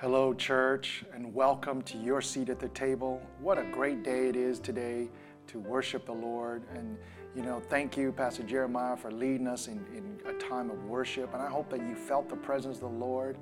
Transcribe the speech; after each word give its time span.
Hello, 0.00 0.32
church, 0.32 1.02
and 1.12 1.34
welcome 1.34 1.82
to 1.82 1.98
your 1.98 2.20
seat 2.22 2.50
at 2.50 2.60
the 2.60 2.68
table. 2.68 3.20
What 3.40 3.58
a 3.58 3.64
great 3.64 4.04
day 4.04 4.28
it 4.28 4.36
is 4.36 4.60
today 4.60 5.08
to 5.48 5.58
worship 5.58 6.06
the 6.06 6.12
Lord. 6.12 6.62
And, 6.72 6.96
you 7.34 7.42
know, 7.42 7.60
thank 7.68 7.96
you, 7.96 8.12
Pastor 8.12 8.44
Jeremiah, 8.44 8.96
for 8.96 9.10
leading 9.10 9.48
us 9.48 9.66
in, 9.66 9.84
in 9.92 10.20
a 10.24 10.34
time 10.34 10.70
of 10.70 10.84
worship. 10.84 11.34
And 11.34 11.42
I 11.42 11.48
hope 11.48 11.68
that 11.70 11.80
you 11.80 11.96
felt 11.96 12.28
the 12.28 12.36
presence 12.36 12.76
of 12.76 12.82
the 12.82 12.96
Lord 12.96 13.38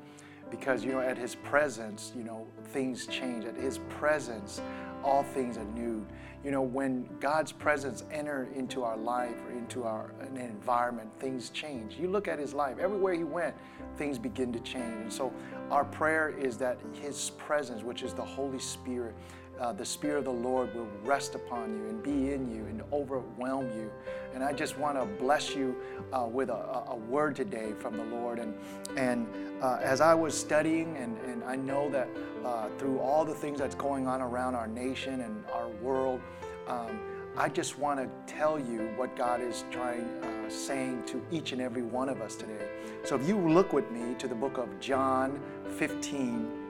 because, 0.51 0.83
you 0.83 0.93
know, 0.93 1.01
at 1.01 1.19
His 1.19 1.35
presence, 1.35 2.13
you 2.17 2.24
know, 2.24 2.47
things 2.69 3.07
change. 3.07 3.45
At 3.45 3.57
His 3.57 3.77
presence, 3.91 4.63
all 5.04 5.22
things 5.22 5.56
are 5.56 5.65
new. 5.65 6.06
You 6.44 6.51
know, 6.53 6.62
when 6.62 7.08
God's 7.19 7.51
presence 7.51 8.04
enter 8.10 8.49
into 8.54 8.85
our 8.85 8.97
life 8.97 9.35
or 9.47 9.53
into 9.53 9.85
our 9.85 10.12
an 10.21 10.37
environment, 10.37 11.11
things 11.19 11.51
change. 11.51 11.97
You 11.97 12.08
look 12.08 12.29
at 12.29 12.38
his 12.38 12.54
life, 12.54 12.79
everywhere 12.79 13.15
he 13.15 13.24
went, 13.24 13.54
things 13.97 14.19
begin 14.19 14.53
to 14.53 14.61
change. 14.61 14.85
And 14.85 15.12
so 15.12 15.33
our 15.71 15.85
prayer 15.85 16.29
is 16.29 16.56
that 16.59 16.79
his 16.93 17.30
presence, 17.38 17.83
which 17.83 18.02
is 18.02 18.12
the 18.15 18.24
Holy 18.24 18.61
Spirit, 18.61 19.15
uh, 19.60 19.73
the 19.73 19.84
Spirit 19.84 20.19
of 20.19 20.24
the 20.24 20.30
Lord 20.30 20.74
will 20.74 20.88
rest 21.05 21.34
upon 21.34 21.77
you 21.77 21.88
and 21.88 22.02
be 22.02 22.33
in 22.33 22.51
you 22.51 22.66
and 22.66 22.83
overwhelm 22.92 23.66
you. 23.77 23.91
And 24.34 24.45
I 24.45 24.52
just 24.52 24.79
want 24.79 24.98
to 24.98 25.06
bless 25.06 25.55
you 25.55 25.77
uh, 26.12 26.27
with 26.30 26.51
a, 26.51 26.84
a, 26.88 26.96
word 26.96 27.37
today 27.37 27.73
from 27.79 27.96
the 27.96 28.05
Lord. 28.05 28.38
And, 28.38 28.55
and 28.96 29.27
uh, 29.62 29.79
as 29.80 30.01
I 30.01 30.15
was 30.15 30.38
studying, 30.38 30.96
and, 30.96 31.19
and 31.20 31.42
I 31.45 31.56
know 31.56 31.88
that 31.91 32.09
uh, 32.45 32.69
through 32.79 32.98
all 32.98 33.24
the 33.24 33.34
things 33.34 33.59
that's 33.59 33.74
going 33.74 34.06
on 34.06 34.20
around 34.20 34.55
our 34.55 34.66
nation 34.66 35.23
and 35.23 35.45
our 35.52 35.68
world, 35.68 36.20
um, 36.68 37.01
I 37.38 37.48
just 37.48 37.79
want 37.79 38.01
to 38.01 38.32
tell 38.32 38.59
you 38.59 38.91
what 38.96 39.16
God 39.16 39.41
is 39.41 39.65
trying, 39.70 40.04
uh, 40.23 40.48
saying 40.51 41.04
to 41.07 41.23
each 41.30 41.52
and 41.52 41.60
every 41.60 41.82
one 41.82 42.09
of 42.09 42.20
us 42.20 42.34
today. 42.34 42.68
So 43.04 43.15
if 43.15 43.29
you 43.29 43.37
look 43.37 43.73
with 43.73 43.91
me 43.91 44.15
to 44.18 44.29
the 44.29 44.34
book 44.34 44.59
of 44.59 44.68
John 44.80 45.41
15 45.77 46.66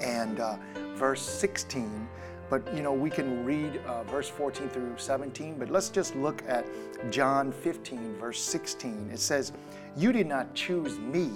and 0.00 0.40
uh, 0.40 0.56
verse 0.94 1.22
16, 1.22 2.08
but 2.50 2.62
you 2.74 2.82
know 2.82 2.92
we 2.92 3.10
can 3.10 3.44
read 3.44 3.80
uh, 3.86 4.02
verse 4.04 4.28
14 4.28 4.68
through 4.68 4.92
17 4.98 5.58
but 5.58 5.70
let's 5.70 5.88
just 5.88 6.14
look 6.16 6.42
at 6.46 6.66
john 7.10 7.50
15 7.50 8.16
verse 8.18 8.42
16 8.42 9.08
it 9.10 9.18
says 9.18 9.52
you 9.96 10.12
did 10.12 10.26
not 10.26 10.52
choose 10.54 10.98
me 10.98 11.30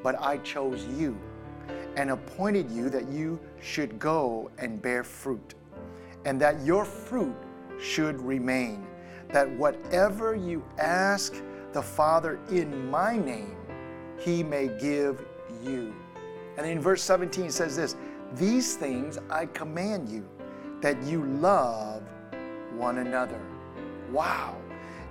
but 0.00 0.14
i 0.20 0.36
chose 0.38 0.86
you 0.96 1.18
and 1.96 2.10
appointed 2.10 2.70
you 2.70 2.88
that 2.88 3.08
you 3.08 3.40
should 3.60 3.98
go 3.98 4.48
and 4.58 4.80
bear 4.80 5.02
fruit 5.02 5.54
and 6.24 6.40
that 6.40 6.60
your 6.64 6.84
fruit 6.84 7.34
should 7.80 8.20
remain. 8.20 8.86
That 9.32 9.48
whatever 9.50 10.34
you 10.34 10.64
ask 10.78 11.34
the 11.72 11.82
Father 11.82 12.38
in 12.50 12.90
my 12.90 13.16
name, 13.16 13.56
he 14.18 14.42
may 14.42 14.68
give 14.80 15.24
you. 15.62 15.94
And 16.58 16.66
in 16.66 16.80
verse 16.80 17.02
17 17.02 17.50
says 17.50 17.76
this 17.76 17.96
These 18.34 18.74
things 18.76 19.16
I 19.30 19.46
command 19.46 20.08
you, 20.08 20.28
that 20.82 21.00
you 21.04 21.24
love 21.24 22.02
one 22.76 22.98
another. 22.98 23.40
Wow. 24.10 24.56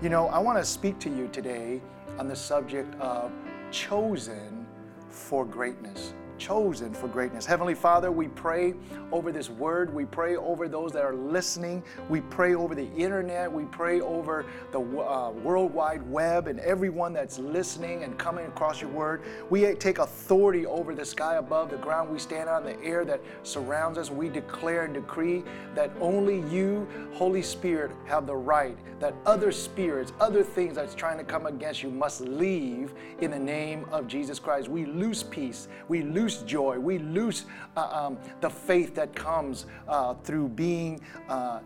You 0.01 0.09
know, 0.09 0.27
I 0.27 0.37
want 0.37 0.59
to 0.59 0.65
speak 0.65 0.99
to 0.99 1.09
you 1.09 1.27
today 1.29 1.81
on 2.19 2.27
the 2.27 2.35
subject 2.35 2.93
of 2.99 3.31
chosen 3.71 4.67
for 5.09 5.45
greatness 5.45 6.13
chosen 6.37 6.93
for 6.93 7.07
greatness. 7.07 7.45
Heavenly 7.45 7.75
Father, 7.75 8.11
we 8.11 8.27
pray 8.27 8.73
over 9.11 9.31
this 9.31 9.49
word. 9.49 9.93
We 9.93 10.05
pray 10.05 10.35
over 10.35 10.67
those 10.67 10.91
that 10.93 11.03
are 11.03 11.15
listening. 11.15 11.83
We 12.09 12.21
pray 12.21 12.55
over 12.55 12.75
the 12.75 12.91
internet. 12.93 13.51
We 13.51 13.65
pray 13.65 14.01
over 14.01 14.45
the 14.71 14.79
uh, 14.79 15.31
World 15.31 15.73
Wide 15.73 16.09
Web 16.09 16.47
and 16.47 16.59
everyone 16.59 17.13
that's 17.13 17.39
listening 17.39 18.03
and 18.03 18.17
coming 18.17 18.45
across 18.45 18.81
your 18.81 18.89
word. 18.89 19.23
We 19.49 19.73
take 19.75 19.99
authority 19.99 20.65
over 20.65 20.93
the 20.93 21.05
sky 21.05 21.35
above, 21.35 21.69
the 21.69 21.77
ground 21.77 22.09
we 22.11 22.19
stand 22.19 22.49
on, 22.49 22.63
the 22.63 22.81
air 22.83 23.05
that 23.05 23.21
surrounds 23.43 23.97
us. 23.97 24.09
We 24.11 24.29
declare 24.29 24.85
and 24.85 24.93
decree 24.93 25.43
that 25.75 25.91
only 25.99 26.41
you, 26.49 26.87
Holy 27.13 27.41
Spirit, 27.41 27.91
have 28.05 28.27
the 28.27 28.35
right, 28.35 28.77
that 28.99 29.13
other 29.25 29.51
spirits, 29.51 30.11
other 30.19 30.43
things 30.43 30.75
that's 30.75 30.95
trying 30.95 31.17
to 31.17 31.23
come 31.23 31.45
against 31.45 31.83
you 31.83 31.89
must 31.89 32.21
leave 32.21 32.93
in 33.19 33.31
the 33.31 33.39
name 33.39 33.85
of 33.91 34.07
Jesus 34.07 34.39
Christ. 34.39 34.67
We 34.67 34.85
lose 34.85 35.23
peace. 35.23 35.67
We 35.87 36.01
lose 36.01 36.26
lose 36.27 36.43
joy. 36.43 36.77
We 36.77 36.99
lose 36.99 37.45
uh, 37.77 37.87
um, 37.89 38.17
the 38.41 38.49
faith 38.49 38.95
that 38.95 39.15
comes 39.15 39.65
uh, 39.87 40.13
through 40.15 40.49
being 40.49 40.99
uh, 41.29 41.59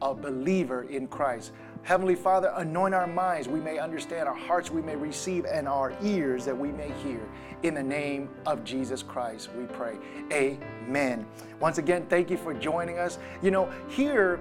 a 0.00 0.14
believer 0.14 0.84
in 0.84 1.08
Christ. 1.08 1.50
Heavenly 1.82 2.14
Father, 2.14 2.52
anoint 2.56 2.94
our 2.94 3.08
minds, 3.08 3.48
we 3.48 3.60
may 3.60 3.78
understand, 3.78 4.28
our 4.28 4.34
hearts 4.34 4.70
we 4.70 4.80
may 4.80 4.96
receive, 4.96 5.44
and 5.44 5.68
our 5.68 5.92
ears 6.02 6.44
that 6.44 6.56
we 6.56 6.70
may 6.70 6.90
hear. 7.02 7.28
In 7.64 7.74
the 7.74 7.82
name 7.82 8.28
of 8.46 8.62
Jesus 8.64 9.02
Christ, 9.02 9.50
we 9.58 9.64
pray. 9.64 9.96
Amen. 10.32 11.26
Once 11.60 11.78
again, 11.78 12.06
thank 12.08 12.30
you 12.30 12.36
for 12.36 12.54
joining 12.54 12.98
us. 12.98 13.18
You 13.42 13.50
know, 13.50 13.68
here 13.88 14.38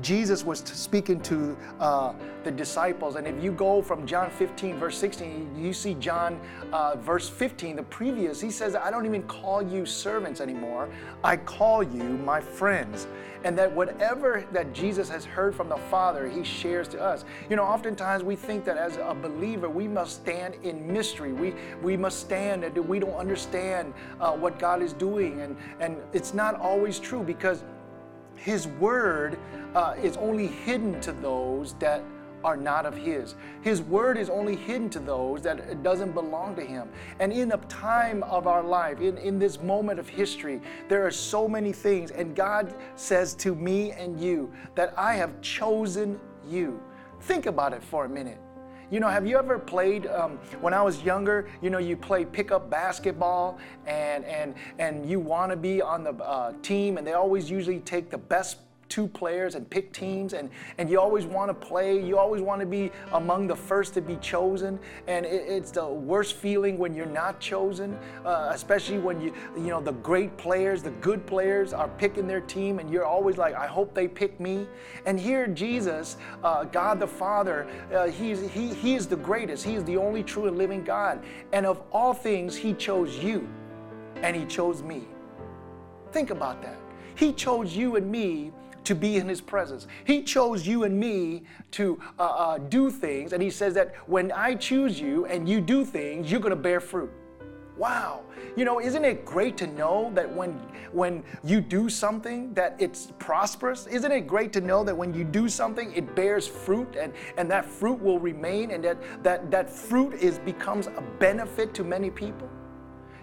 Jesus 0.00 0.44
was 0.44 0.60
speaking 0.60 1.20
to 1.22 1.56
uh, 1.80 2.12
the 2.44 2.50
disciples. 2.50 3.16
And 3.16 3.26
if 3.26 3.42
you 3.42 3.52
go 3.52 3.82
from 3.82 4.06
John 4.06 4.30
15, 4.30 4.78
verse 4.78 4.96
16, 4.96 5.50
you 5.58 5.72
see 5.72 5.94
John 5.94 6.40
uh, 6.72 6.96
verse 6.96 7.28
15, 7.28 7.76
the 7.76 7.82
previous, 7.84 8.40
he 8.40 8.50
says, 8.50 8.76
I 8.76 8.90
don't 8.90 9.04
even 9.04 9.24
call 9.24 9.62
you 9.62 9.84
servants 9.84 10.40
anymore. 10.40 10.88
I 11.24 11.36
call 11.36 11.82
you 11.82 12.02
my 12.02 12.40
friends. 12.40 13.08
And 13.42 13.56
that 13.58 13.72
whatever 13.72 14.44
that 14.52 14.72
Jesus 14.74 15.08
has 15.08 15.24
heard 15.24 15.54
from 15.54 15.68
the 15.68 15.76
Father, 15.76 16.28
he 16.28 16.44
shares 16.44 16.86
to 16.88 17.02
us. 17.02 17.24
You 17.48 17.56
know, 17.56 17.64
oftentimes 17.64 18.22
we 18.22 18.36
think 18.36 18.64
that 18.66 18.76
as 18.76 18.98
a 18.98 19.14
believer, 19.14 19.68
we 19.68 19.88
must 19.88 20.16
stand 20.16 20.56
in 20.62 20.92
mystery. 20.92 21.32
We, 21.32 21.54
we 21.82 21.96
must 21.96 22.20
stand 22.20 22.62
that 22.62 22.76
we 22.76 22.98
don't 22.98 23.14
understand 23.14 23.94
uh, 24.20 24.32
what 24.32 24.58
God 24.58 24.82
is 24.82 24.92
doing. 24.92 25.40
And, 25.40 25.56
and 25.80 25.96
it's 26.12 26.34
not 26.34 26.54
always 26.60 26.98
true 26.98 27.22
because 27.22 27.64
his 28.44 28.66
word 28.66 29.38
uh, 29.74 29.94
is 30.02 30.16
only 30.16 30.46
hidden 30.46 31.00
to 31.02 31.12
those 31.12 31.74
that 31.74 32.02
are 32.42 32.56
not 32.56 32.86
of 32.86 32.96
his. 32.96 33.34
His 33.60 33.82
word 33.82 34.16
is 34.16 34.30
only 34.30 34.56
hidden 34.56 34.88
to 34.90 34.98
those 34.98 35.42
that 35.42 35.82
doesn't 35.82 36.12
belong 36.12 36.56
to 36.56 36.62
him. 36.64 36.88
And 37.18 37.32
in 37.32 37.52
a 37.52 37.58
time 37.68 38.22
of 38.22 38.46
our 38.46 38.62
life, 38.62 39.00
in, 39.00 39.18
in 39.18 39.38
this 39.38 39.60
moment 39.60 40.00
of 40.00 40.08
history, 40.08 40.60
there 40.88 41.06
are 41.06 41.10
so 41.10 41.46
many 41.46 41.72
things. 41.72 42.10
And 42.10 42.34
God 42.34 42.74
says 42.96 43.34
to 43.36 43.54
me 43.54 43.92
and 43.92 44.18
you 44.18 44.50
that 44.74 44.94
I 44.96 45.14
have 45.14 45.40
chosen 45.42 46.18
you. 46.48 46.80
Think 47.20 47.44
about 47.46 47.74
it 47.74 47.82
for 47.82 48.06
a 48.06 48.08
minute. 48.08 48.38
You 48.90 48.98
know, 48.98 49.08
have 49.08 49.24
you 49.24 49.38
ever 49.38 49.56
played 49.56 50.06
um, 50.08 50.32
when 50.60 50.74
I 50.74 50.82
was 50.82 51.02
younger? 51.02 51.48
You 51.62 51.70
know, 51.70 51.78
you 51.78 51.96
play 51.96 52.24
pickup 52.24 52.68
basketball, 52.70 53.58
and 53.86 54.24
and 54.24 54.54
and 54.80 55.08
you 55.08 55.20
want 55.20 55.52
to 55.52 55.56
be 55.56 55.80
on 55.80 56.02
the 56.02 56.14
uh, 56.14 56.54
team, 56.62 56.98
and 56.98 57.06
they 57.06 57.12
always 57.12 57.48
usually 57.48 57.78
take 57.80 58.10
the 58.10 58.18
best 58.18 58.58
two 58.90 59.08
players 59.08 59.54
and 59.54 59.68
pick 59.70 59.92
teams 59.92 60.34
and, 60.34 60.50
and 60.76 60.90
you 60.90 61.00
always 61.00 61.24
want 61.24 61.48
to 61.48 61.54
play 61.54 62.04
you 62.04 62.18
always 62.18 62.42
want 62.42 62.60
to 62.60 62.66
be 62.66 62.92
among 63.12 63.46
the 63.46 63.56
first 63.56 63.94
to 63.94 64.02
be 64.02 64.16
chosen 64.16 64.78
and 65.06 65.24
it, 65.24 65.44
it's 65.48 65.70
the 65.70 65.86
worst 65.86 66.34
feeling 66.34 66.76
when 66.76 66.92
you're 66.92 67.06
not 67.06 67.40
chosen 67.40 67.98
uh, 68.26 68.50
especially 68.52 68.98
when 68.98 69.18
you 69.20 69.32
you 69.56 69.68
know 69.68 69.80
the 69.80 69.92
great 69.92 70.36
players 70.36 70.82
the 70.82 70.90
good 71.00 71.24
players 71.26 71.72
are 71.72 71.88
picking 71.88 72.26
their 72.26 72.42
team 72.42 72.78
and 72.78 72.90
you're 72.90 73.06
always 73.06 73.38
like 73.38 73.54
i 73.54 73.66
hope 73.66 73.94
they 73.94 74.08
pick 74.08 74.38
me. 74.38 74.66
And 75.06 75.18
here 75.18 75.46
jesus 75.46 76.18
uh, 76.44 76.64
god 76.64 77.00
the 77.00 77.06
father 77.06 77.66
uh, 77.94 78.08
he's, 78.08 78.40
he, 78.50 78.74
he 78.74 78.94
is 78.94 79.06
the 79.06 79.16
greatest 79.16 79.64
he 79.64 79.74
is 79.74 79.84
the 79.84 79.96
only 79.96 80.22
true 80.22 80.46
and 80.46 80.58
living 80.58 80.84
god 80.84 81.24
and 81.52 81.64
of 81.64 81.80
all 81.92 82.12
things 82.12 82.54
he 82.56 82.74
chose 82.74 83.16
you 83.16 83.48
and 84.22 84.36
he 84.36 84.44
chose 84.44 84.82
me. 84.82 85.02
Think 86.12 86.30
about 86.30 86.62
that. 86.62 86.78
He 87.14 87.32
chose 87.32 87.76
you 87.76 87.96
and 87.96 88.10
me 88.10 88.52
to 88.84 88.94
be 88.94 89.16
in 89.16 89.28
His 89.28 89.40
presence. 89.40 89.86
He 90.04 90.22
chose 90.22 90.66
you 90.66 90.84
and 90.84 90.98
me 90.98 91.44
to 91.72 92.00
uh, 92.18 92.22
uh, 92.22 92.58
do 92.58 92.90
things, 92.90 93.32
and 93.32 93.42
He 93.42 93.50
says 93.50 93.74
that 93.74 93.94
when 94.08 94.32
I 94.32 94.54
choose 94.54 95.00
you 95.00 95.26
and 95.26 95.48
you 95.48 95.60
do 95.60 95.84
things, 95.84 96.30
you're 96.30 96.40
going 96.40 96.50
to 96.50 96.56
bear 96.56 96.80
fruit. 96.80 97.10
Wow. 97.80 98.24
You 98.56 98.66
know, 98.66 98.78
isn't 98.78 99.06
it 99.06 99.24
great 99.24 99.56
to 99.56 99.66
know 99.66 100.10
that 100.14 100.30
when 100.30 100.50
when 100.92 101.24
you 101.42 101.62
do 101.62 101.88
something 101.88 102.52
that 102.52 102.76
it's 102.78 103.10
prosperous? 103.18 103.86
Isn't 103.86 104.12
it 104.12 104.26
great 104.26 104.52
to 104.52 104.60
know 104.60 104.84
that 104.84 104.94
when 104.94 105.14
you 105.14 105.24
do 105.24 105.48
something 105.48 105.90
it 105.94 106.14
bears 106.14 106.46
fruit 106.46 106.94
and 107.00 107.14
and 107.38 107.50
that 107.50 107.64
fruit 107.64 107.98
will 108.02 108.18
remain 108.18 108.72
and 108.72 108.84
that 108.84 108.98
that 109.22 109.50
that 109.50 109.70
fruit 109.70 110.12
is 110.12 110.38
becomes 110.40 110.88
a 110.88 111.02
benefit 111.18 111.72
to 111.74 111.82
many 111.82 112.10
people? 112.10 112.50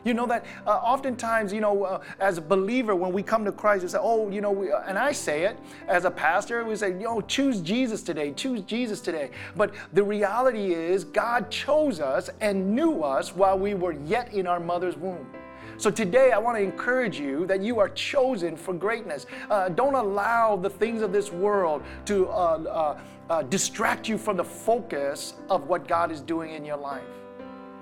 You 0.07 0.13
know 0.13 0.25
that 0.27 0.45
uh, 0.65 0.69
oftentimes, 0.69 1.51
you 1.51 1.59
know, 1.59 1.83
uh, 1.83 2.01
as 2.21 2.37
a 2.37 2.41
believer, 2.41 2.95
when 2.95 3.11
we 3.11 3.21
come 3.21 3.43
to 3.43 3.51
Christ, 3.51 3.83
we 3.83 3.89
say, 3.89 3.97
oh, 3.99 4.29
you 4.29 4.39
know, 4.39 4.51
we, 4.51 4.71
uh, 4.71 4.79
and 4.87 4.97
I 4.97 5.11
say 5.11 5.43
it 5.43 5.59
as 5.89 6.05
a 6.05 6.11
pastor, 6.11 6.63
we 6.63 6.77
say, 6.77 6.91
know, 6.91 7.19
choose 7.19 7.59
Jesus 7.59 8.03
today, 8.03 8.31
choose 8.31 8.61
Jesus 8.61 9.01
today. 9.01 9.31
But 9.57 9.73
the 9.91 10.01
reality 10.01 10.73
is, 10.73 11.03
God 11.03 11.51
chose 11.51 11.99
us 11.99 12.29
and 12.39 12.73
knew 12.73 13.03
us 13.03 13.35
while 13.35 13.59
we 13.59 13.73
were 13.73 13.91
yet 13.91 14.31
in 14.33 14.47
our 14.47 14.61
mother's 14.61 14.95
womb. 14.95 15.27
So 15.75 15.91
today, 15.91 16.31
I 16.31 16.37
want 16.37 16.57
to 16.57 16.63
encourage 16.63 17.19
you 17.19 17.45
that 17.47 17.61
you 17.61 17.77
are 17.79 17.89
chosen 17.89 18.55
for 18.55 18.73
greatness. 18.73 19.25
Uh, 19.49 19.67
don't 19.67 19.93
allow 19.93 20.55
the 20.55 20.69
things 20.69 21.01
of 21.01 21.11
this 21.11 21.33
world 21.33 21.83
to 22.05 22.29
uh, 22.29 22.97
uh, 23.29 23.43
distract 23.43 24.07
you 24.07 24.17
from 24.17 24.37
the 24.37 24.45
focus 24.45 25.33
of 25.49 25.67
what 25.67 25.85
God 25.85 26.13
is 26.13 26.21
doing 26.21 26.53
in 26.53 26.63
your 26.63 26.77
life. 26.77 27.03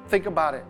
Think 0.07 0.25
about 0.25 0.55
it. 0.55 0.65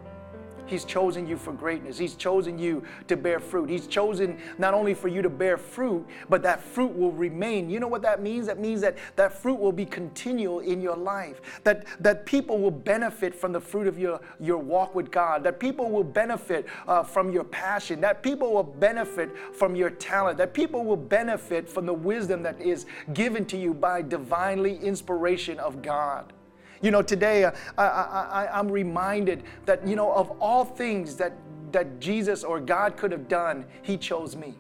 He's 0.66 0.84
chosen 0.84 1.28
you 1.28 1.38
for 1.38 1.54
greatness. 1.54 1.98
He's 1.98 2.16
chosen 2.16 2.58
you 2.58 2.84
to 3.08 3.16
bear 3.16 3.40
fruit. 3.40 3.70
He's 3.70 3.88
chosen 3.88 4.40
not 4.58 4.74
only 4.74 4.94
for 4.94 5.08
you 5.08 5.22
to 5.22 5.30
bear 5.30 5.58
fruit, 5.58 6.06
but 6.30 6.42
that 6.44 6.62
fruit 6.62 6.96
will 6.98 7.12
remain. 7.12 7.70
You 7.70 7.80
know 7.80 7.88
what 7.88 8.02
that 8.02 8.22
means? 8.22 8.48
That 8.48 8.60
means 8.60 8.82
that 8.82 8.98
that 9.16 9.34
fruit 9.34 9.60
will 9.60 9.72
be 9.72 9.86
continual 9.86 10.60
in 10.60 10.82
your 10.82 10.96
life. 10.96 11.42
That 11.64 11.86
that 12.00 12.26
people 12.26 12.60
will 12.60 12.72
benefit 12.72 13.36
from 13.36 13.52
the 13.52 13.62
fruit 13.62 13.88
of 13.88 14.00
your 14.00 14.20
your 14.40 14.58
walk 14.58 14.96
with 14.96 15.12
God. 15.12 15.44
That 15.44 15.60
people 15.60 15.92
will 15.92 16.04
benefit 16.04 16.66
uh, 16.88 17.04
from 17.04 17.32
your 17.32 17.44
passion. 17.44 18.02
That 18.02 18.24
people 18.24 18.54
will 18.54 18.64
benefit 18.64 19.32
from 19.54 19.76
your 19.76 19.92
talent. 19.92 20.38
That 20.38 20.54
people 20.54 20.84
will 20.84 20.98
benefit 20.98 21.70
from 21.70 21.86
the 21.86 21.94
wisdom 21.94 22.44
that 22.44 22.60
is 22.60 22.86
given 23.14 23.46
to 23.46 23.58
you 23.58 23.74
by 23.74 24.02
divinely 24.02 24.78
inspiration 24.78 25.60
of 25.60 25.82
God. 25.82 26.34
You 26.82 26.92
know, 26.92 27.02
today 27.02 27.46
uh, 27.46 27.52
I, 27.78 27.84
I, 27.84 28.60
I'm 28.60 28.70
reminded 28.70 29.44
that, 29.66 29.86
you 29.88 29.96
know, 29.96 30.12
of 30.14 30.32
all 30.40 30.66
things 30.66 31.16
that, 31.18 31.34
that 31.72 32.00
Jesus 32.00 32.44
or 32.44 32.60
God 32.60 32.98
could 32.98 33.12
have 33.12 33.28
done, 33.28 33.66
He 33.82 33.98
chose 33.98 34.36
me. 34.36 34.56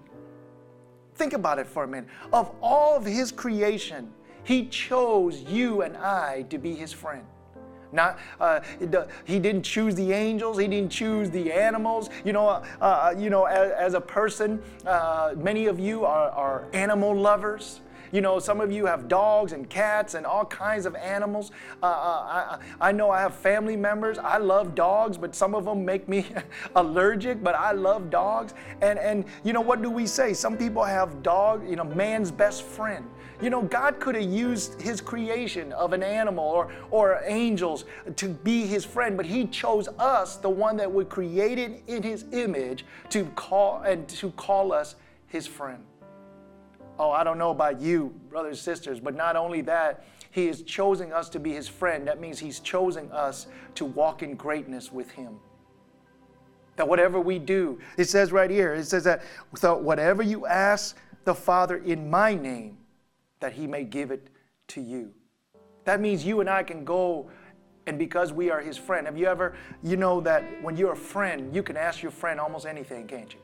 Think 1.16 1.34
about 1.34 1.60
it 1.60 1.68
for 1.68 1.84
a 1.84 1.88
minute. 1.88 2.10
Of 2.34 2.54
all 2.62 2.96
of 2.96 3.06
His 3.06 3.32
creation, 3.32 4.12
He 4.44 4.68
chose 4.68 5.42
you 5.42 5.82
and 5.82 5.96
I 5.98 6.44
to 6.44 6.58
be 6.58 6.76
His 6.76 6.92
friend. 6.92 7.26
Not, 7.92 8.20
uh, 8.40 8.60
he 9.24 9.40
didn't 9.40 9.64
choose 9.64 9.96
the 9.96 10.12
angels. 10.12 10.60
He 10.60 10.68
didn't 10.68 10.92
choose 10.92 11.30
the 11.30 11.52
animals. 11.52 12.10
You 12.26 12.34
know, 12.34 12.48
uh, 12.48 12.66
uh 12.82 13.16
you 13.18 13.30
know, 13.30 13.46
as, 13.46 13.72
as 13.72 13.94
a 13.94 14.02
person, 14.02 14.62
uh, 14.86 15.34
many 15.38 15.68
of 15.68 15.80
you 15.80 16.06
are, 16.06 16.30
are 16.32 16.66
animal 16.74 17.16
lovers. 17.16 17.80
You 18.16 18.22
know, 18.22 18.40
some 18.40 18.62
of 18.62 18.72
you 18.72 18.86
have 18.86 19.10
dogs 19.10 19.52
and 19.52 19.70
cats 19.70 20.14
and 20.14 20.26
all 20.26 20.46
kinds 20.46 20.86
of 20.86 20.96
animals. 20.96 21.52
Uh, 21.84 21.88
uh, 21.88 21.90
I, 21.90 22.60
I 22.80 22.92
know 22.94 23.10
I 23.10 23.20
have 23.20 23.36
family 23.36 23.76
members. 23.76 24.18
I 24.18 24.38
love 24.38 24.74
dogs, 24.74 25.18
but 25.18 25.36
some 25.36 25.54
of 25.54 25.66
them 25.66 25.84
make 25.84 26.08
me 26.08 26.26
allergic, 26.78 27.44
but 27.44 27.56
I 27.56 27.74
love 27.74 28.10
dogs. 28.10 28.54
And, 28.82 28.98
and, 29.00 29.26
you 29.44 29.52
know, 29.52 29.60
what 29.60 29.82
do 29.82 29.90
we 29.90 30.08
say? 30.08 30.34
Some 30.34 30.56
people 30.56 30.82
have 30.82 31.24
dog, 31.24 31.70
you 31.70 31.76
know, 31.76 31.84
man's 31.84 32.32
best 32.32 32.64
friend. 32.64 33.06
You 33.42 33.50
know, 33.50 33.64
God 33.64 34.00
could 34.00 34.16
have 34.16 34.24
used 34.24 34.82
his 34.82 35.02
creation 35.02 35.74
of 35.74 35.92
an 35.92 36.02
animal 36.02 36.46
or, 36.46 36.72
or 36.92 37.20
angels 37.26 37.84
to 38.16 38.30
be 38.30 38.66
his 38.66 38.86
friend, 38.86 39.18
but 39.18 39.26
he 39.26 39.46
chose 39.48 39.90
us, 40.00 40.38
the 40.38 40.50
one 40.50 40.78
that 40.78 40.90
was 40.90 41.08
created 41.10 41.82
in 41.88 42.02
his 42.02 42.24
image, 42.32 42.86
to 43.10 43.26
call 43.36 43.82
and 43.82 44.08
to 44.08 44.32
call 44.32 44.72
us 44.72 44.96
his 45.28 45.46
friend. 45.46 45.84
Oh, 46.98 47.12
I 47.12 47.24
don't 47.24 47.38
know 47.38 47.52
about 47.52 47.82
you, 47.82 48.14
brothers 48.30 48.58
and 48.58 48.58
sisters, 48.60 49.00
but 49.00 49.16
not 49.16 49.36
only 49.36 49.62
that, 49.62 50.06
He 50.32 50.48
is 50.48 50.62
choosing 50.64 51.12
us 51.12 51.30
to 51.30 51.40
be 51.40 51.52
His 51.54 51.68
friend. 51.68 52.08
That 52.08 52.20
means 52.20 52.40
He's 52.40 52.60
choosing 52.60 53.12
us 53.12 53.48
to 53.76 53.86
walk 53.86 54.24
in 54.24 54.36
greatness 54.36 54.92
with 54.92 55.12
Him. 55.12 55.40
That 56.78 56.88
whatever 56.88 57.20
we 57.20 57.40
do, 57.40 57.80
it 57.98 58.06
says 58.06 58.32
right 58.32 58.50
here, 58.50 58.74
it 58.74 58.86
says 58.86 59.04
that 59.06 59.24
so 59.56 59.78
whatever 59.78 60.24
you 60.24 60.46
ask 60.46 60.98
the 61.24 61.36
Father 61.36 61.78
in 61.78 62.10
my 62.10 62.34
name, 62.34 62.78
that 63.40 63.54
He 63.54 63.68
may 63.68 63.84
give 63.84 64.12
it 64.12 64.28
to 64.70 64.82
you. 64.82 65.12
That 65.86 66.02
means 66.02 66.26
you 66.26 66.40
and 66.40 66.50
I 66.50 66.64
can 66.64 66.84
go 66.84 67.30
and 67.88 68.00
because 68.00 68.34
we 68.34 68.50
are 68.50 68.62
his 68.62 68.78
friend. 68.78 69.06
Have 69.06 69.18
you 69.18 69.28
ever, 69.28 69.56
you 69.84 69.98
know 69.98 70.20
that 70.22 70.44
when 70.64 70.76
you're 70.76 70.94
a 70.94 70.98
friend, 70.98 71.54
you 71.54 71.64
can 71.64 71.78
ask 71.78 72.02
your 72.02 72.12
friend 72.12 72.40
almost 72.40 72.66
anything, 72.66 73.08
can't 73.08 73.32
you? 73.34 73.40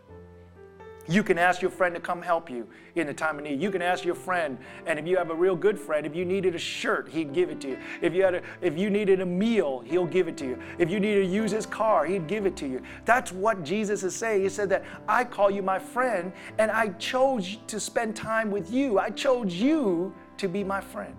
You 1.07 1.23
can 1.23 1.37
ask 1.37 1.61
your 1.61 1.71
friend 1.71 1.95
to 1.95 2.01
come 2.01 2.21
help 2.21 2.49
you 2.49 2.67
in 2.95 3.07
the 3.07 3.13
time 3.13 3.37
of 3.37 3.43
need. 3.43 3.61
You 3.61 3.71
can 3.71 3.81
ask 3.81 4.05
your 4.05 4.15
friend, 4.15 4.57
and 4.85 4.99
if 4.99 5.07
you 5.07 5.17
have 5.17 5.31
a 5.31 5.35
real 5.35 5.55
good 5.55 5.79
friend, 5.79 6.05
if 6.05 6.15
you 6.15 6.25
needed 6.25 6.53
a 6.53 6.59
shirt, 6.59 7.09
he'd 7.09 7.33
give 7.33 7.49
it 7.49 7.59
to 7.61 7.69
you. 7.69 7.77
If 8.01 8.13
you 8.13 8.23
had 8.23 8.35
a, 8.35 8.41
if 8.61 8.77
you 8.77 8.89
needed 8.89 9.19
a 9.19 9.25
meal, 9.25 9.79
he'll 9.79 10.05
give 10.05 10.27
it 10.27 10.37
to 10.37 10.45
you. 10.45 10.59
If 10.77 10.91
you 10.91 10.99
needed 10.99 11.27
to 11.27 11.33
use 11.33 11.51
his 11.51 11.65
car, 11.65 12.05
he'd 12.05 12.27
give 12.27 12.45
it 12.45 12.55
to 12.57 12.67
you. 12.67 12.81
That's 13.05 13.31
what 13.31 13.63
Jesus 13.63 14.03
is 14.03 14.15
saying. 14.15 14.43
He 14.43 14.49
said 14.49 14.69
that 14.69 14.83
I 15.07 15.23
call 15.23 15.49
you 15.49 15.63
my 15.63 15.79
friend, 15.79 16.31
and 16.59 16.69
I 16.69 16.89
chose 16.89 17.57
to 17.67 17.79
spend 17.79 18.15
time 18.15 18.51
with 18.51 18.71
you. 18.71 18.99
I 18.99 19.09
chose 19.09 19.55
you 19.55 20.13
to 20.37 20.47
be 20.47 20.63
my 20.63 20.81
friend. 20.81 21.15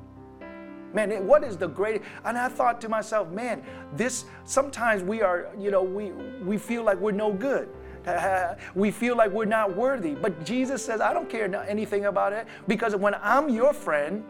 Man, 0.95 1.27
what 1.27 1.43
is 1.43 1.57
the 1.57 1.69
greatest? 1.69 2.05
And 2.25 2.37
I 2.37 2.49
thought 2.49 2.81
to 2.83 2.89
myself, 2.89 3.31
man, 3.31 3.63
this 3.95 4.27
sometimes 4.45 5.03
we 5.03 5.23
are, 5.23 5.49
you 5.59 5.71
know, 5.71 5.83
we 5.83 6.11
we 6.45 6.59
feel 6.59 6.83
like 6.83 6.99
we're 6.99 7.13
no 7.13 7.33
good. 7.33 7.69
we 8.75 8.91
feel 8.91 9.17
like 9.17 9.31
we're 9.31 9.45
not 9.45 9.77
worthy. 9.77 10.15
But 10.15 10.45
Jesus 10.45 10.85
says, 10.85 11.01
I 11.01 11.13
don't 11.13 11.29
care 11.29 11.53
anything 11.69 12.07
about 12.07 12.33
it 12.33 12.47
because 12.67 12.97
when 12.97 13.15
I'm 13.23 13.49
your 13.49 13.73
friend, 13.73 14.25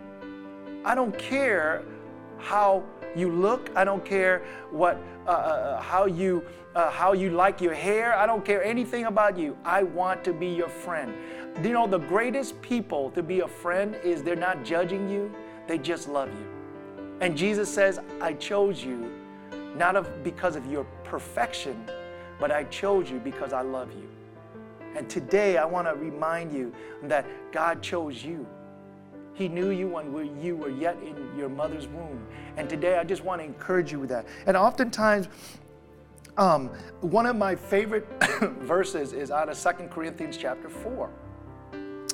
I 0.84 0.94
don't 0.94 1.16
care 1.18 1.84
how 2.38 2.84
you 3.14 3.30
look. 3.30 3.70
I 3.76 3.84
don't 3.84 4.04
care 4.04 4.44
what, 4.70 4.98
uh, 5.26 5.30
uh, 5.30 5.32
uh, 5.32 5.80
how 5.80 6.06
you, 6.06 6.44
uh, 6.74 6.90
how 6.90 7.12
you 7.12 7.30
like 7.30 7.60
your 7.60 7.74
hair. 7.74 8.14
I 8.14 8.26
don't 8.26 8.44
care 8.44 8.62
anything 8.64 9.04
about 9.04 9.38
you. 9.38 9.56
I 9.64 9.82
want 9.82 10.24
to 10.24 10.32
be 10.32 10.48
your 10.48 10.68
friend. 10.68 11.14
You 11.62 11.72
know, 11.72 11.86
the 11.86 11.98
greatest 11.98 12.60
people 12.62 13.10
to 13.10 13.22
be 13.22 13.40
a 13.40 13.48
friend 13.48 13.94
is 14.02 14.22
they're 14.22 14.34
not 14.34 14.64
judging 14.64 15.08
you. 15.08 15.32
They 15.66 15.78
just 15.78 16.08
love 16.08 16.30
you. 16.30 16.46
And 17.20 17.36
Jesus 17.36 17.72
says, 17.72 18.00
I 18.20 18.32
chose 18.32 18.82
you 18.82 19.12
not 19.76 19.96
of, 19.96 20.22
because 20.22 20.56
of 20.56 20.66
your 20.66 20.84
perfection, 21.04 21.88
but 22.38 22.50
I 22.50 22.64
chose 22.64 23.10
you 23.10 23.18
because 23.18 23.52
I 23.52 23.62
love 23.62 23.90
you. 23.92 24.08
And 24.96 25.08
today 25.08 25.56
I 25.56 25.64
want 25.64 25.86
to 25.86 25.94
remind 25.94 26.52
you 26.52 26.72
that 27.04 27.26
God 27.50 27.82
chose 27.82 28.22
you. 28.24 28.46
He 29.34 29.48
knew 29.48 29.70
you 29.70 29.88
when 29.88 30.40
you 30.42 30.56
were 30.56 30.68
yet 30.68 30.96
in 31.02 31.16
your 31.36 31.48
mother's 31.48 31.86
womb. 31.86 32.26
And 32.56 32.68
today 32.68 32.98
I 32.98 33.04
just 33.04 33.24
want 33.24 33.40
to 33.40 33.44
encourage 33.44 33.90
you 33.90 34.00
with 34.00 34.10
that. 34.10 34.26
And 34.46 34.56
oftentimes, 34.56 35.28
um, 36.36 36.68
one 37.00 37.26
of 37.26 37.36
my 37.36 37.54
favorite 37.54 38.06
verses 38.60 39.12
is 39.12 39.30
out 39.30 39.48
of 39.48 39.56
Second 39.56 39.90
Corinthians 39.90 40.36
chapter 40.36 40.68
4. 40.68 41.10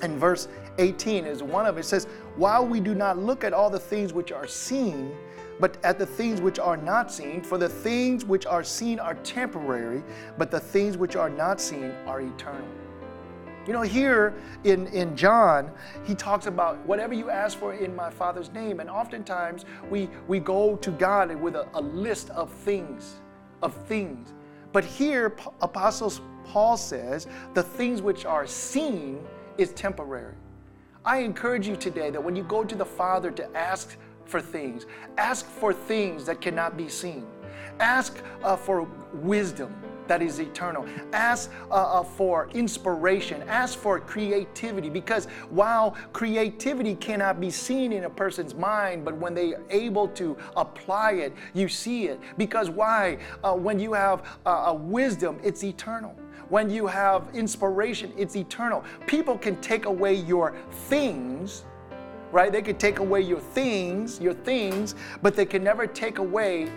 And 0.02 0.16
verse 0.18 0.48
18 0.78 1.24
is 1.24 1.42
one 1.42 1.66
of 1.66 1.76
it. 1.76 1.80
It 1.80 1.84
says, 1.84 2.06
While 2.36 2.66
we 2.66 2.78
do 2.78 2.94
not 2.94 3.18
look 3.18 3.42
at 3.42 3.52
all 3.52 3.68
the 3.68 3.80
things 3.80 4.12
which 4.12 4.30
are 4.30 4.46
seen, 4.46 5.12
but 5.60 5.76
at 5.84 5.99
the 5.99 6.06
things 6.06 6.40
which 6.40 6.58
are 6.58 6.76
not 6.76 7.12
seen. 7.12 7.43
For 7.43 7.58
the 7.58 7.69
things 7.69 8.25
which 8.25 8.46
are 8.46 8.64
seen 8.64 8.99
are 8.99 9.14
temporary, 9.14 10.02
but 10.37 10.50
the 10.50 10.60
things 10.60 10.96
which 10.96 11.16
are 11.16 11.31
not 11.31 11.60
seen 11.60 11.93
are 12.06 12.20
eternal. 12.20 12.69
You 13.66 13.75
know, 13.75 13.82
here 13.82 14.34
in, 14.64 14.87
in 14.88 15.14
John, 15.14 15.70
he 16.05 16.14
talks 16.14 16.46
about 16.46 16.78
whatever 16.87 17.12
you 17.12 17.28
ask 17.28 17.58
for 17.58 17.75
in 17.75 17.94
my 17.94 18.08
Father's 18.08 18.50
name. 18.52 18.81
And 18.81 18.88
oftentimes 18.88 19.66
we, 19.90 20.08
we 20.26 20.38
go 20.40 20.76
to 20.76 20.90
God 20.93 21.34
with 21.37 21.55
a, 21.55 21.69
a 21.75 21.81
list 21.82 22.31
of 22.31 22.50
things, 22.50 23.16
of 23.61 23.75
things. 23.87 24.32
But 24.72 24.84
here, 24.84 25.37
Apostles 25.61 26.22
Paul 26.46 26.78
says, 26.78 27.26
the 27.52 27.62
things 27.62 28.00
which 28.00 28.25
are 28.25 28.47
seen 28.47 29.21
is 29.59 29.73
temporary. 29.73 30.35
I 31.04 31.18
encourage 31.18 31.68
you 31.68 31.76
today 31.76 32.09
that 32.11 32.23
when 32.23 32.35
you 32.35 32.44
go 32.44 32.64
to 32.64 32.75
the 32.75 32.85
Father 32.87 33.30
to 33.32 33.56
ask 33.56 33.99
for 34.28 34.40
things. 34.40 34.87
Ask 35.16 35.47
for 35.47 35.73
things 35.73 36.25
that 36.26 36.40
cannot 36.40 36.76
be 36.76 36.88
seen. 36.88 37.26
Ask 37.80 38.23
uh, 38.42 38.56
for 38.56 38.88
wisdom 39.14 39.75
that 40.08 40.23
is 40.23 40.40
eternal. 40.40 40.87
Ask 41.12 41.50
uh, 41.70 41.75
uh, 41.75 42.02
for 42.02 42.49
inspiration. 42.54 43.42
Ask 43.47 43.78
for 43.78 44.00
creativity 44.00 44.88
because 44.88 45.26
while 45.50 45.97
creativity 46.12 46.94
cannot 46.94 47.40
be 47.40 47.50
seen 47.50 47.92
in 47.92 48.04
a 48.04 48.11
person's 48.11 48.54
mind, 48.54 49.04
but 49.04 49.16
when 49.16 49.35
they 49.35 49.54
are 49.54 49.62
able 49.70 50.08
to 50.08 50.37
apply 50.56 51.12
it, 51.12 51.35
you 51.54 51.68
see 51.68 52.08
it. 52.08 52.18
Because 52.37 52.70
why? 52.70 53.18
Uh, 53.44 53.54
when 53.54 53.78
you 53.78 53.92
have 53.92 54.25
uh, 54.47 54.75
wisdom, 54.76 55.38
it's 55.44 55.62
eternal. 55.62 56.16
When 56.49 56.70
you 56.70 56.87
have 56.87 57.28
inspiration, 57.35 58.12
it's 58.16 58.35
eternal. 58.35 58.82
People 59.06 59.37
can 59.37 59.61
take 59.61 59.85
away 59.85 60.14
your 60.14 60.54
things 60.88 61.64
right? 62.32 62.52
They 62.52 62.62
could 62.62 62.78
take 62.78 62.99
away 62.99 63.20
your 63.23 63.40
things, 63.40 64.20
your 64.20 64.35
things, 64.35 64.94
but 65.23 65.35
they 65.35 65.47
can 65.47 65.62
never 65.64 65.87
take 65.87 66.18
away 66.18 66.70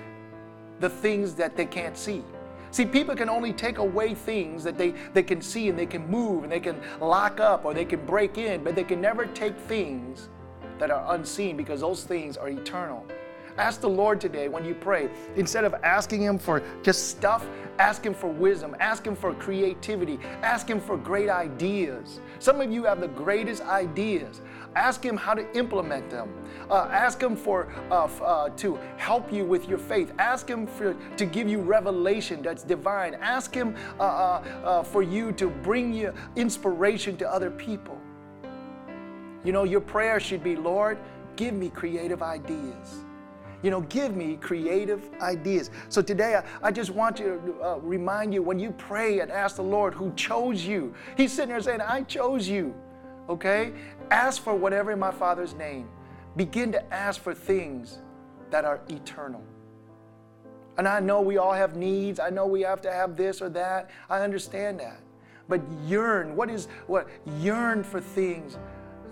the 0.80 0.90
things 0.90 1.36
that 1.36 1.56
they 1.56 1.66
can't 1.66 1.98
see. 1.98 2.24
See, 2.72 2.86
people 2.86 3.16
can 3.16 3.30
only 3.30 3.52
take 3.52 3.80
away 3.80 4.14
things 4.16 4.64
that 4.64 4.78
they, 4.78 4.92
they 5.14 5.24
can 5.24 5.42
see 5.42 5.68
and 5.68 5.78
they 5.78 5.86
can 5.86 6.10
move 6.10 6.44
and 6.44 6.52
they 6.52 6.62
can 6.62 6.80
lock 7.02 7.42
up 7.42 7.66
or 7.66 7.74
they 7.74 7.84
can 7.84 8.06
break 8.06 8.38
in, 8.38 8.64
but 8.64 8.76
they 8.76 8.86
can 8.86 9.02
never 9.02 9.26
take 9.26 9.58
things 9.58 10.30
that 10.80 10.90
are 10.90 11.14
unseen 11.14 11.58
because 11.58 11.82
those 11.82 12.06
things 12.06 12.38
are 12.38 12.50
eternal. 12.50 13.06
Ask 13.58 13.82
the 13.82 13.90
Lord 13.90 14.22
today 14.22 14.48
when 14.48 14.64
you 14.64 14.74
pray, 14.74 15.10
instead 15.36 15.66
of 15.66 15.74
asking 15.84 16.22
Him 16.22 16.40
for 16.40 16.64
just 16.82 17.10
stuff, 17.10 17.46
ask 17.78 18.06
Him 18.06 18.14
for 18.14 18.28
wisdom, 18.28 18.76
ask 18.80 19.06
Him 19.06 19.16
for 19.16 19.34
creativity, 19.34 20.20
ask 20.42 20.70
Him 20.70 20.80
for 20.80 20.98
great 20.98 21.30
ideas. 21.30 22.22
Some 22.40 22.62
of 22.62 22.72
you 22.72 22.86
have 22.86 23.02
the 23.02 23.10
greatest 23.10 23.64
ideas. 23.64 24.42
Ask 24.76 25.04
Him 25.04 25.18
how 25.18 25.34
to 25.34 25.58
implement 25.58 26.10
them. 26.10 26.34
Uh, 26.70 26.88
ask 26.92 27.22
Him 27.22 27.36
for 27.36 27.74
uh, 27.90 28.06
uh, 28.24 28.50
to 28.50 28.80
help 28.98 29.32
you 29.32 29.44
with 29.44 29.68
your 29.68 29.78
faith. 29.78 30.14
Ask 30.18 30.50
Him 30.50 30.66
for, 30.66 30.96
to 31.18 31.26
give 31.26 31.50
you 31.50 31.60
revelation 31.60 32.42
that's 32.42 32.64
divine. 32.64 33.16
Ask 33.16 33.54
Him 33.54 33.76
uh, 34.00 34.04
uh, 34.04 34.44
uh, 34.64 34.84
for 34.84 35.04
you 35.04 35.34
to 35.34 35.50
bring 35.50 35.94
you 35.94 36.14
inspiration 36.36 37.18
to 37.18 37.30
other 37.30 37.52
people. 37.52 38.00
You 39.44 39.52
know, 39.52 39.64
your 39.64 39.82
prayer 39.82 40.20
should 40.20 40.44
be, 40.44 40.56
Lord, 40.56 40.98
give 41.36 41.54
me 41.54 41.70
creative 41.70 42.22
ideas. 42.22 43.04
You 43.64 43.72
know, 43.72 43.82
give 43.82 44.16
me 44.16 44.38
creative 44.38 45.10
ideas. 45.22 45.70
So 45.90 46.02
today, 46.02 46.36
I, 46.36 46.68
I 46.68 46.72
just 46.72 46.92
want 46.92 47.18
to 47.18 47.56
uh, 47.62 47.78
remind 47.80 48.34
you 48.34 48.42
when 48.42 48.58
you 48.58 48.72
pray 48.72 49.20
and 49.20 49.32
ask 49.32 49.58
the 49.58 49.64
Lord 49.64 49.94
who 49.94 50.14
chose 50.14 50.66
you, 50.66 50.94
He's 51.18 51.34
sitting 51.34 51.50
there 51.50 51.62
saying, 51.62 51.82
I 51.82 52.04
chose 52.04 52.48
you. 52.48 52.74
Okay? 53.32 53.72
Ask 54.12 54.44
for 54.44 54.54
whatever 54.54 54.92
in 54.92 55.00
my 55.00 55.12
Father's 55.12 55.54
name. 55.54 55.88
Begin 56.36 56.72
to 56.74 56.94
ask 56.94 57.22
for 57.22 57.34
things 57.34 58.00
that 58.50 58.66
are 58.66 58.82
eternal. 58.90 59.42
And 60.78 60.86
I 60.86 61.00
know 61.00 61.22
we 61.22 61.38
all 61.38 61.54
have 61.54 61.78
needs. 61.78 62.20
I 62.20 62.30
know 62.30 62.46
we 62.46 62.62
have 62.62 62.82
to 62.82 62.92
have 62.92 63.16
this 63.16 63.42
or 63.42 63.48
that. 63.50 63.90
I 64.10 64.20
understand 64.20 64.82
that. 64.82 65.00
But 65.48 65.62
yearn. 65.86 66.36
What 66.36 66.50
is 66.50 66.68
what? 66.88 67.08
Yearn 67.40 67.84
for 67.84 68.02
things 68.02 68.58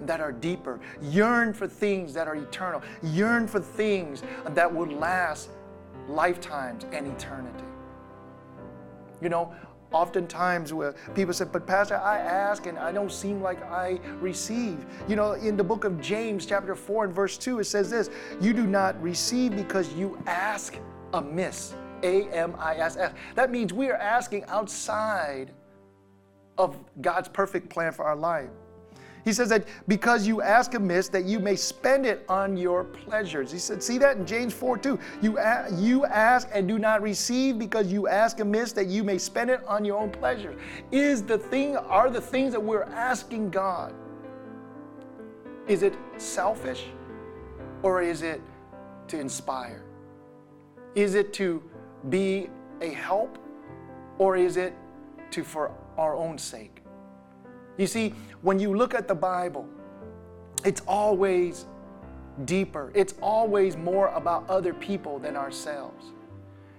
that 0.01 0.19
are 0.19 0.33
deeper. 0.33 0.81
Yearn 1.01 1.53
for 1.53 1.67
things 1.67 2.13
that 2.13 2.27
are 2.27 2.35
eternal. 2.35 2.81
Yearn 3.03 3.47
for 3.47 3.61
things 3.61 4.23
that 4.49 4.73
will 4.73 4.87
last 4.87 5.49
lifetimes 6.09 6.85
and 6.91 7.07
eternity. 7.07 7.63
You 9.21 9.29
know, 9.29 9.53
oftentimes 9.91 10.73
where 10.73 10.93
people 11.15 11.33
say, 11.33 11.45
but 11.51 11.65
Pastor, 11.65 11.97
I 11.97 12.19
ask 12.19 12.65
and 12.65 12.77
I 12.77 12.91
don't 12.91 13.11
seem 13.11 13.41
like 13.41 13.61
I 13.63 13.99
receive. 14.19 14.85
You 15.07 15.15
know, 15.15 15.33
in 15.33 15.57
the 15.57 15.63
book 15.63 15.83
of 15.83 15.99
James, 15.99 16.45
chapter 16.45 16.75
4 16.75 17.05
and 17.05 17.13
verse 17.13 17.37
2, 17.37 17.59
it 17.59 17.65
says 17.65 17.89
this 17.89 18.09
You 18.41 18.53
do 18.53 18.67
not 18.67 19.01
receive 19.01 19.55
because 19.55 19.91
you 19.93 20.21
ask 20.25 20.77
amiss. 21.13 21.73
A 22.01 22.29
M 22.29 22.55
I 22.57 22.75
S 22.75 22.95
S. 22.95 23.11
That 23.35 23.51
means 23.51 23.73
we 23.73 23.89
are 23.89 23.97
asking 23.97 24.45
outside 24.45 25.51
of 26.57 26.77
God's 27.01 27.27
perfect 27.27 27.69
plan 27.69 27.91
for 27.91 28.05
our 28.05 28.15
life. 28.15 28.49
He 29.25 29.33
says 29.33 29.49
that 29.49 29.67
because 29.87 30.25
you 30.25 30.41
ask 30.41 30.73
amiss, 30.73 31.09
that 31.09 31.25
you 31.25 31.39
may 31.39 31.55
spend 31.55 32.05
it 32.05 32.23
on 32.29 32.57
your 32.57 32.83
pleasures. 32.83 33.51
He 33.51 33.59
said, 33.59 33.83
see 33.83 33.97
that 33.97 34.17
in 34.17 34.25
James 34.25 34.53
4 34.53 34.77
2. 34.77 34.99
You, 35.21 35.37
a- 35.37 35.67
you 35.75 36.05
ask 36.05 36.47
and 36.51 36.67
do 36.67 36.79
not 36.79 37.01
receive 37.01 37.59
because 37.59 37.91
you 37.91 38.07
ask 38.07 38.39
amiss, 38.39 38.71
that 38.73 38.87
you 38.87 39.03
may 39.03 39.17
spend 39.17 39.49
it 39.49 39.65
on 39.67 39.83
your 39.83 39.97
own 39.97 40.09
pleasures. 40.09 40.59
Is 40.91 41.23
the 41.23 41.37
thing, 41.37 41.77
are 41.77 42.09
the 42.09 42.21
things 42.21 42.53
that 42.53 42.61
we're 42.61 42.83
asking 42.83 43.49
God, 43.49 43.93
is 45.67 45.83
it 45.83 45.93
selfish 46.17 46.85
or 47.83 48.01
is 48.01 48.21
it 48.21 48.41
to 49.07 49.19
inspire? 49.19 49.83
Is 50.95 51.15
it 51.15 51.33
to 51.33 51.61
be 52.09 52.49
a 52.81 52.89
help 52.89 53.37
or 54.17 54.35
is 54.35 54.57
it 54.57 54.73
to 55.31 55.43
for 55.43 55.71
our 55.97 56.15
own 56.15 56.37
sake? 56.37 56.81
You 57.79 57.87
see, 57.87 58.13
when 58.41 58.59
you 58.59 58.75
look 58.75 58.93
at 58.93 59.07
the 59.07 59.15
Bible, 59.15 59.65
it's 60.65 60.81
always 60.85 61.65
deeper. 62.43 62.91
It's 62.93 63.13
always 63.21 63.77
more 63.77 64.09
about 64.09 64.49
other 64.49 64.73
people 64.73 65.17
than 65.17 65.37
ourselves. 65.37 66.07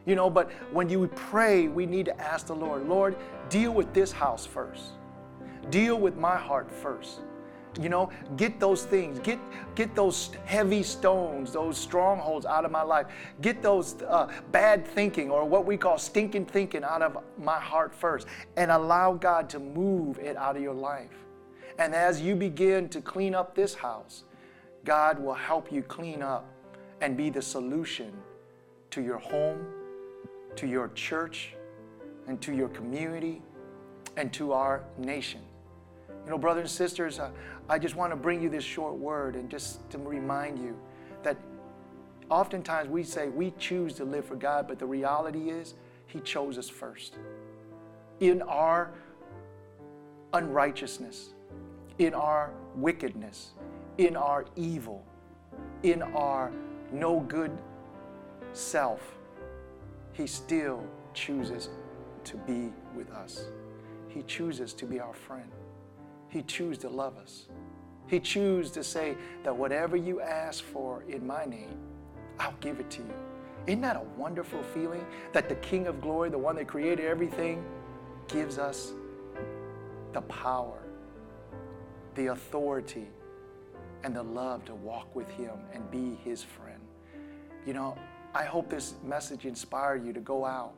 You 0.05 0.15
know, 0.15 0.29
but 0.29 0.51
when 0.73 0.91
you 0.91 1.07
pray, 1.09 1.69
we 1.69 1.87
need 1.87 2.05
to 2.05 2.21
ask 2.21 2.47
the 2.47 2.55
Lord, 2.55 2.87
Lord, 2.87 3.17
deal 3.49 3.73
with 3.73 3.95
this 3.95 4.13
house 4.13 4.45
first. 4.45 4.93
Deal 5.71 5.99
with 5.99 6.17
my 6.17 6.37
heart 6.37 6.71
first. 6.71 7.21
You 7.79 7.89
know, 7.89 8.11
get 8.37 8.59
those 8.59 8.85
things, 8.85 9.21
get 9.21 9.39
get 9.77 9.95
those 9.95 10.31
heavy 10.45 10.83
stones, 10.83 11.53
those 11.53 11.79
strongholds 11.79 12.45
out 12.45 12.65
of 12.65 12.73
my 12.73 12.83
life. 12.83 13.07
Get 13.43 13.63
those 13.63 14.03
uh, 14.03 14.33
bad 14.51 14.85
thinking 14.87 15.31
or 15.31 15.45
what 15.45 15.65
we 15.65 15.77
call 15.77 15.97
stinking 15.97 16.47
thinking 16.47 16.83
out 16.83 17.01
of 17.01 17.19
my 17.39 17.61
heart 17.61 17.95
first, 17.95 18.27
and 18.57 18.73
allow 18.73 19.13
God 19.13 19.49
to 19.51 19.61
move 19.61 20.19
it 20.19 20.37
out 20.37 20.57
of 20.57 20.63
your 20.63 20.75
life. 20.75 21.13
And 21.79 21.95
as 21.95 22.21
you 22.21 22.35
begin 22.35 22.89
to 22.89 23.01
clean 23.01 23.35
up 23.35 23.55
this 23.55 23.75
house, 23.75 24.25
God 24.85 25.19
will 25.19 25.35
help 25.35 25.71
you 25.71 25.83
clean 25.83 26.23
up 26.23 26.47
and 27.01 27.17
be 27.17 27.31
the 27.31 27.43
solution 27.43 28.13
to 28.91 29.01
your 29.01 29.19
home, 29.19 29.65
to 30.57 30.67
your 30.67 30.89
church, 30.89 31.55
and 32.27 32.41
to 32.43 32.53
your 32.53 32.69
community, 32.69 33.43
and 34.17 34.33
to 34.33 34.53
our 34.53 34.85
nation. 34.99 35.41
You 36.25 36.31
know, 36.31 36.39
brothers 36.39 36.63
and 36.63 36.71
sisters, 36.71 37.19
uh, 37.19 37.31
I 37.69 37.79
just 37.79 37.97
want 37.97 38.13
to 38.13 38.17
bring 38.17 38.43
you 38.43 38.49
this 38.49 38.65
short 38.65 38.95
word 38.95 39.37
and 39.37 39.51
just 39.51 39.89
to 39.91 39.99
remind 39.99 40.59
you 40.59 40.77
that 41.23 41.37
oftentimes 42.29 42.89
we 42.89 43.03
say 43.03 43.29
we 43.29 43.53
choose 43.59 43.95
to 43.95 44.05
live 44.05 44.25
for 44.25 44.37
God, 44.37 44.69
but 44.69 44.79
the 44.79 44.87
reality 44.87 45.51
is 45.51 45.75
He 46.07 46.21
chose 46.21 46.59
us 46.59 46.69
first. 46.69 47.17
In 48.21 48.43
our 48.43 48.93
unrighteousness, 50.33 51.31
in 51.99 52.15
our 52.15 52.53
wickedness, 52.77 53.51
in 53.99 54.17
our 54.17 54.45
evil, 54.57 55.05
in 55.83 56.03
our 56.03 56.53
no 56.93 57.21
good 57.21 57.57
self, 58.53 59.17
He 60.13 60.27
still 60.27 60.85
chooses 61.15 61.69
to 62.25 62.37
be 62.37 62.73
with 62.95 63.11
us. 63.11 63.45
He 64.09 64.23
chooses 64.23 64.73
to 64.75 64.87
be 64.87 65.01
our 65.01 65.15
friend. 65.15 65.51
He 66.31 66.43
chose 66.43 66.79
to 66.79 66.89
love 66.89 67.19
us. 67.19 67.47
He 68.07 68.19
chose 68.19 68.71
to 68.73 68.83
say 68.83 69.17
that 69.43 69.55
whatever 69.55 69.97
you 69.97 70.21
ask 70.21 70.65
for 70.65 71.05
in 71.09 71.27
my 71.27 71.45
name, 71.45 71.77
I'll 72.39 72.55
give 72.61 72.81
it 72.81 72.91
to 72.93 73.03
you. 73.03 73.15
Isn't 73.67 73.83
that 73.83 73.97
a 73.97 74.03
wonderful 74.17 74.63
feeling 74.63 75.05
that 75.33 75.49
the 75.49 75.57
King 75.57 75.87
of 75.87 76.01
glory, 76.01 76.31
the 76.31 76.39
one 76.39 76.57
that 76.57 76.67
created 76.67 77.05
everything, 77.05 77.63
gives 78.29 78.59
us 78.59 78.93
the 80.13 80.23
power, 80.23 80.79
the 82.15 82.29
authority, 82.29 83.07
and 84.03 84.17
the 84.17 84.23
love 84.23 84.65
to 84.65 84.75
walk 84.75 85.15
with 85.15 85.29
Him 85.31 85.59
and 85.73 85.89
be 85.91 86.19
His 86.25 86.43
friend? 86.43 86.81
You 87.67 87.75
know, 87.75 87.99
I 88.35 88.45
hope 88.45 88.71
this 88.71 88.95
message 89.05 89.45
inspired 89.45 90.07
you 90.07 90.13
to 90.13 90.21
go 90.21 90.45
out 90.45 90.75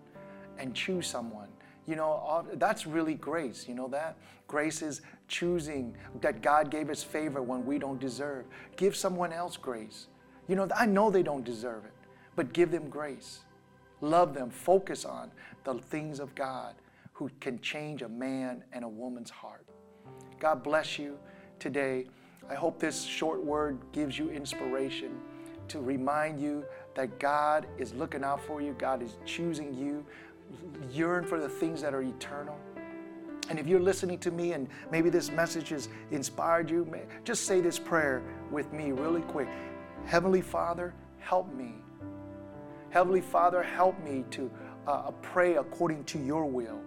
and 0.58 0.74
choose 0.74 1.06
someone 1.06 1.48
you 1.86 1.96
know, 1.96 2.46
that's 2.54 2.86
really 2.86 3.14
grace. 3.14 3.66
You 3.68 3.74
know 3.74 3.88
that? 3.88 4.16
Grace 4.46 4.82
is 4.82 5.02
choosing 5.28 5.96
that 6.20 6.42
God 6.42 6.70
gave 6.70 6.90
us 6.90 7.02
favor 7.02 7.42
when 7.42 7.64
we 7.64 7.78
don't 7.78 8.00
deserve. 8.00 8.44
Give 8.76 8.94
someone 8.94 9.32
else 9.32 9.56
grace. 9.56 10.06
You 10.48 10.56
know, 10.56 10.68
I 10.76 10.86
know 10.86 11.10
they 11.10 11.22
don't 11.22 11.44
deserve 11.44 11.84
it, 11.84 11.92
but 12.36 12.52
give 12.52 12.70
them 12.70 12.88
grace. 12.88 13.40
Love 14.00 14.34
them. 14.34 14.50
Focus 14.50 15.04
on 15.04 15.30
the 15.64 15.74
things 15.74 16.20
of 16.20 16.34
God 16.34 16.74
who 17.12 17.30
can 17.40 17.60
change 17.60 18.02
a 18.02 18.08
man 18.08 18.64
and 18.72 18.84
a 18.84 18.88
woman's 18.88 19.30
heart. 19.30 19.64
God 20.38 20.62
bless 20.62 20.98
you 20.98 21.18
today. 21.58 22.06
I 22.50 22.54
hope 22.54 22.78
this 22.78 23.02
short 23.02 23.42
word 23.44 23.78
gives 23.92 24.18
you 24.18 24.30
inspiration 24.30 25.12
to 25.68 25.80
remind 25.80 26.40
you 26.40 26.64
that 26.94 27.18
God 27.18 27.66
is 27.78 27.94
looking 27.94 28.24
out 28.24 28.44
for 28.44 28.60
you, 28.60 28.74
God 28.78 29.02
is 29.02 29.16
choosing 29.24 29.72
you 29.74 30.04
yearn 30.90 31.24
for 31.24 31.40
the 31.40 31.48
things 31.48 31.80
that 31.82 31.94
are 31.94 32.02
eternal. 32.02 32.56
And 33.48 33.58
if 33.58 33.66
you're 33.66 33.80
listening 33.80 34.18
to 34.20 34.30
me 34.30 34.52
and 34.52 34.68
maybe 34.90 35.10
this 35.10 35.30
message 35.30 35.70
has 35.70 35.88
inspired 36.10 36.70
you, 36.70 36.86
just 37.24 37.44
say 37.44 37.60
this 37.60 37.78
prayer 37.78 38.22
with 38.50 38.72
me 38.72 38.92
really 38.92 39.22
quick. 39.22 39.48
Heavenly 40.06 40.40
Father, 40.40 40.94
help 41.18 41.52
me. 41.54 41.74
Heavenly 42.90 43.20
Father, 43.20 43.62
help 43.62 43.98
me 44.04 44.24
to 44.30 44.50
uh, 44.86 45.10
pray 45.22 45.56
according 45.56 46.04
to 46.04 46.18
your 46.18 46.44
will. 46.44 46.80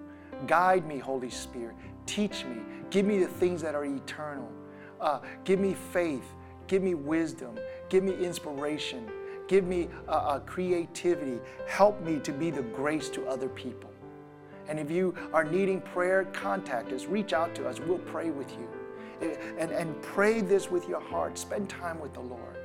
Guide 0.47 0.85
me, 0.85 0.97
Holy 0.97 1.29
Spirit. 1.29 1.75
Teach 2.05 2.45
me. 2.45 2.57
Give 2.89 3.05
me 3.05 3.19
the 3.19 3.27
things 3.27 3.61
that 3.61 3.75
are 3.75 3.85
eternal. 3.85 4.49
Uh, 4.99 5.19
give 5.43 5.59
me 5.59 5.75
faith. 5.91 6.25
Give 6.67 6.81
me 6.81 6.93
wisdom. 6.93 7.57
Give 7.89 8.03
me 8.03 8.13
inspiration. 8.15 9.09
Give 9.47 9.65
me 9.65 9.89
a, 10.07 10.11
a 10.11 10.43
creativity. 10.45 11.39
Help 11.67 12.01
me 12.01 12.19
to 12.19 12.31
be 12.31 12.49
the 12.49 12.63
grace 12.63 13.09
to 13.09 13.27
other 13.27 13.49
people. 13.49 13.89
And 14.67 14.79
if 14.79 14.89
you 14.89 15.13
are 15.33 15.43
needing 15.43 15.81
prayer, 15.81 16.25
contact 16.33 16.91
us, 16.91 17.05
reach 17.05 17.33
out 17.33 17.53
to 17.55 17.67
us. 17.67 17.79
We'll 17.79 17.99
pray 17.99 18.31
with 18.31 18.51
you. 18.51 18.67
And, 19.59 19.71
and 19.71 20.01
pray 20.01 20.41
this 20.41 20.69
with 20.69 20.89
your 20.89 20.99
heart. 20.99 21.37
Spend 21.37 21.69
time 21.69 21.99
with 21.99 22.13
the 22.13 22.21
Lord. 22.21 22.57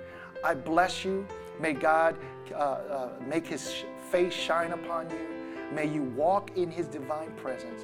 I 0.45 0.55
bless 0.55 1.05
you. 1.05 1.27
May 1.61 1.75
God 1.75 2.17
uh, 2.53 2.57
uh, 2.57 3.09
make 3.29 3.47
his 3.47 3.85
face 4.11 4.33
shine 4.33 4.73
upon 4.73 5.11
you. 5.11 5.29
May 5.73 5.87
you 5.87 6.03
walk 6.03 6.57
in 6.57 6.71
his 6.71 6.89
divine 6.89 7.31
presence. 7.33 7.83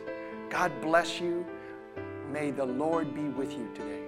God 0.51 0.73
bless 0.81 1.21
you. 1.21 1.47
May 2.33 2.51
the 2.51 2.65
Lord 2.65 3.15
be 3.15 3.29
with 3.29 3.53
you 3.53 3.69
today. 3.75 4.06